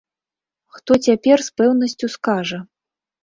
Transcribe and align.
Хто 0.77 0.91
цяпер 1.07 1.37
з 1.47 1.53
пэўнасцю 1.63 2.09
скажа? 2.17 2.59